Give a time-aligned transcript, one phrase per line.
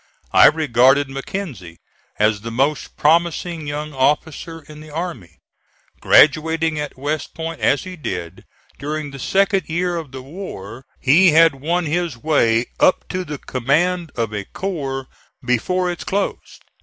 [0.33, 1.77] I regarded Mackenzie
[2.17, 5.37] as the most promising young officer in the army.
[5.99, 8.45] Graduating at West Point, as he did,
[8.79, 13.37] during the second year of the war, he had won his way up to the
[13.37, 15.05] command of a corps
[15.45, 16.59] before its close.